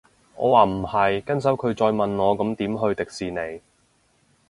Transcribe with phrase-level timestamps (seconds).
[0.35, 3.61] 我話唔係，跟手佢再問我咁點去迪士尼